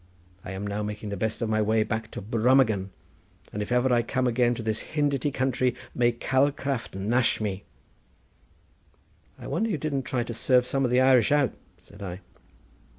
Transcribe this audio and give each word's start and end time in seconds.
I 0.43 0.49
am 0.53 0.65
now 0.65 0.81
making 0.81 1.09
the 1.09 1.15
best 1.15 1.43
of 1.43 1.49
my 1.49 1.61
way 1.61 1.83
back 1.83 2.09
to 2.09 2.23
Brummagem, 2.23 2.89
and 3.53 3.61
if 3.61 3.71
ever 3.71 3.93
I 3.93 4.01
come 4.01 4.25
again 4.25 4.55
to 4.55 4.63
this 4.63 4.79
Hindity 4.95 5.31
country 5.31 5.75
may 5.93 6.11
Calcraft 6.11 6.95
nash 6.95 7.39
me." 7.39 7.65
"I 9.37 9.45
wonder 9.45 9.69
you 9.69 9.77
didn't 9.77 10.01
try 10.05 10.23
to 10.23 10.33
serve 10.33 10.65
some 10.65 10.83
of 10.85 10.89
the 10.89 11.01
Irish 11.01 11.31
out," 11.31 11.53
said 11.77 12.01
I. 12.01 12.21